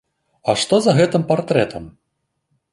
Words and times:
А 0.49 0.55
што 0.61 0.79
за 0.87 0.95
гэтым 1.01 1.27
партрэтам? 1.29 1.89